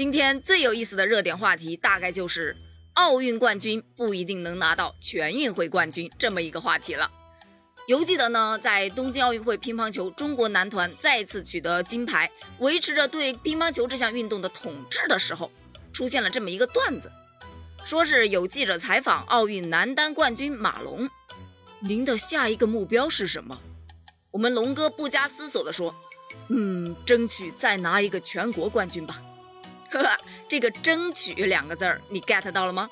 [0.00, 2.56] 今天最有意思的热点话题，大概就是
[2.94, 7.10] 奥运冠军不一定能拿到全运会冠军这么一个话题了。
[7.86, 15.50] 犹记得呢，在东京奥运会乒乓球中国男团再次取得金牌，维持着对乒乓球这项运动的统治的时候，
[15.92, 17.12] 出现了这么一个段子，
[17.84, 21.10] 说是有记者采访奥运男单冠军马龙，
[21.80, 23.60] 您的下一个目标是什么？
[24.30, 25.94] 我们龙哥不加思索地说，
[26.48, 29.22] 嗯，争取再拿一个全国冠军吧。
[29.90, 30.16] 呵呵，
[30.48, 32.88] 这个“争取”两个字儿，你 get 到了吗？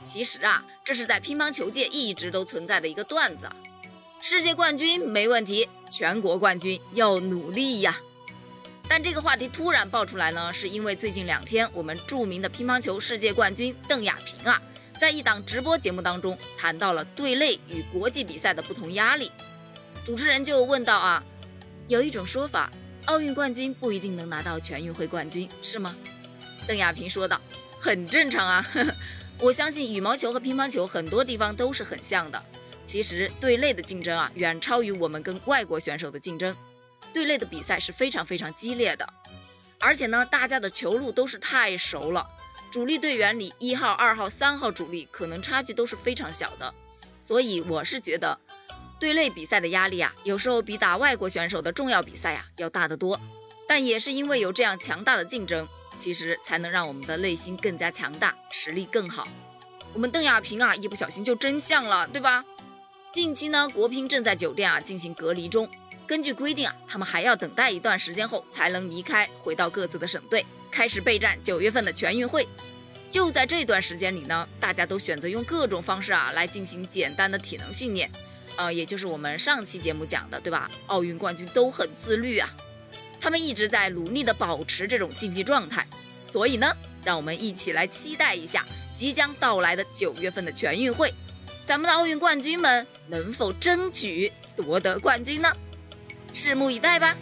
[0.00, 3.48] 其实啊，这是在乒乓球界一直都存在的一个段子。
[4.20, 8.00] 世界冠军没问题，全国冠军要努力呀。
[8.88, 14.60] 但这个话题突然爆出来呢，是因为最近两天，我们著名的乒乓球世界冠军邓亚萍啊，
[14.98, 19.30] 在一档直播节目当中谈到了队内与国际比赛的不同压力。
[20.04, 21.22] 主持人就问到啊，
[21.88, 22.70] 有一种说法，
[23.04, 25.94] 奥运冠军不一定能拿到全运会冠军，是吗？
[26.66, 27.40] 邓亚萍说道，
[27.80, 28.66] 很正常啊，
[29.40, 32.42] 我相信羽毛球和乒乓球很多地方都是很像的。
[32.84, 36.54] 其实队内的竞争啊，远超于我们跟外国选手的竞争。
[37.12, 39.06] 队内的比赛是非常非常激烈的，
[39.78, 42.26] 而且呢，大家的球路都是太熟了。
[42.70, 46.72] 主力队员里一号、二号、三号主力可能差距都是非常小的，
[47.18, 48.38] 所以我是觉得
[48.98, 53.20] 队内比赛的压力啊，有时候比打外国选手的重要比赛呀要大得多。
[53.68, 59.28] 但也是因为有这样强大的竞争，其实才能让我们的内心更加强大，实力更好。
[59.92, 62.44] 我们邓亚萍啊，一不小心就真相了，对吧？
[63.12, 65.68] 近期呢，国乒正在酒店啊进行隔离中。
[66.06, 72.48] 根据规定啊，他们还要等待一段时间后才能离开，回到各自的省队，开始备战九月份的全运会。
[73.10, 78.10] 就在这段时间里呢，大家都选择用各种方式啊来进行简单的体能训练。
[78.56, 80.70] 呃，也就是我们上期节目讲的，对吧？
[80.86, 82.50] 奥运冠军都很自律啊，
[83.22, 85.86] 他们一直在努力的保持这种竞技状态。
[86.24, 91.14] 所以呢，让我们一起来期待一下即将到来的九月份的全运会。
[91.64, 95.50] 咱们的奥运冠军们能否争取夺得冠军呢？
[96.34, 97.16] 拭目以待吧。